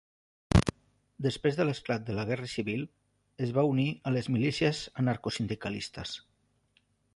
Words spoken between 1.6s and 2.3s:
l'esclat de la